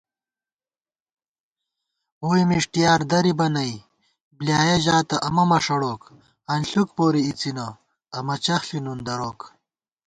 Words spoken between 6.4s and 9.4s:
انݪُک پوری اِڅِنہ امہ چَخݪی نُن دروک